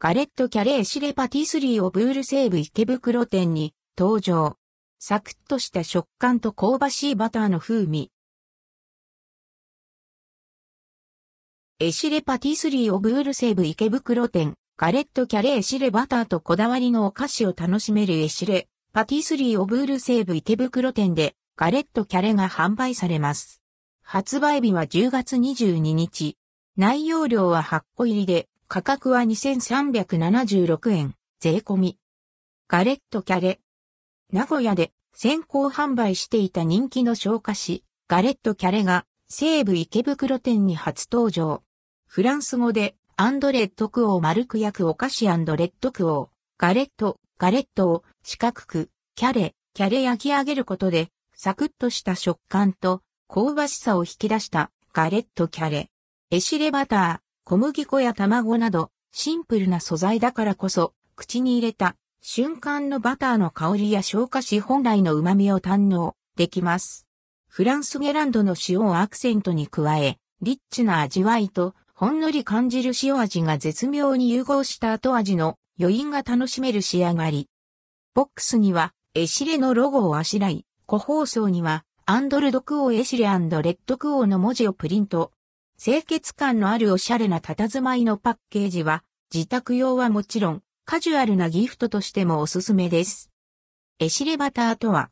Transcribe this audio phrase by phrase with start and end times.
[0.00, 4.56] ガレットキャレ、エシレパティスリーオブール西武池袋店に登場。
[5.00, 8.12] サクッとした食感と香ばしいバターの風味。
[11.80, 23.62] エシレパティスリーオブール西武池袋店、ガレットキャレ、エシレバターとこだわりのお菓子を楽しめるエシレ、パティスリーオブール西武池袋店で、ガレットキャレが販売されます。
[24.04, 26.36] 発売日は10月22日。
[26.76, 31.98] 内容量は8個入りで、価格は2376円、税込み。
[32.68, 33.60] ガレットキャレ。
[34.30, 41.62] 名古屋で先行販売していた人気の焼菓子、ガレットキャレが西武池袋店に初登場。
[42.06, 55.88] フランス語でアンドレットクオー丸く焼くお菓子アンドレットクオー、ガレット、ガレットを四角く、キャレ、キャレ焼き上げることで、サクッとした食感と香ばしさを引き出したガレットキャレ。
[56.30, 67.06] エシレバター、小麦粉や卵など、シンプルな素材だからこそ、口に入れた瞬間のバターの香りや焼菓子本来の旨味を堪能できます。
[67.48, 77.48] フランスゲランドの塩をアクセントに加え、リッチな味わいとほんのり感じる塩味が絶妙に融合した後味の余韻が楽しめる仕上がり。
[78.12, 85.32] ボックスにはエシレのロゴをあしらい、個包装にはアンドルドクオーエシレレッドクオーの文字をプリント。
[85.80, 93.30] 清潔感のあるおしゃれな佇まいのパッケージは、自宅用はもちろん、カジュアルなギフトとしてもおすすめです。
[94.00, 95.10] エシレバターとは、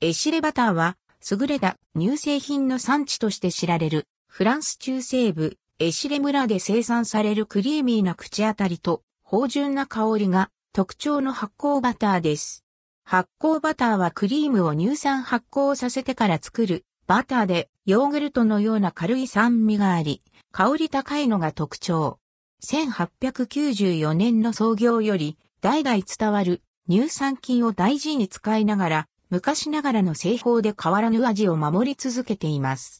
[0.00, 0.96] エシレバターは、
[1.28, 12.64] 優れた乳製品の産地として知られる、フランス中西部、エシレ村で生産されるクリーミーな口当たりと、芳醇な香りが特徴の発酵バターです。
[13.02, 20.22] 発酵バターはクリームを乳酸発酵させてから作るバターでヨーグルトのような軽い酸味があり、
[20.52, 22.18] 香り高いのが特徴。
[22.62, 32.96] 1894年の創業より代々伝わる乳酸菌を大事に使いながら昔ながらの製法で変わらぬ味を守り続けています。